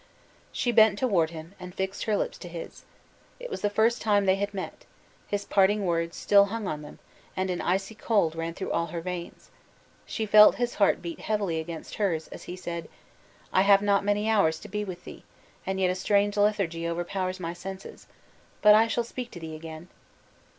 [0.51, 2.85] She bent toward him, and fixed her lips to his.
[3.39, 4.83] It was the first time they had met;
[5.27, 6.97] his parting words still hung on them,
[7.37, 9.51] and an icy cold ran through all her veins.
[10.07, 12.89] She felt his heart beat heavily against hers, as he said:
[13.53, 15.23] "I have not many hours to be with thee,
[15.67, 18.07] and yet a strange lethargy overpowers my senses;
[18.63, 19.87] but I shall speak to thee again!"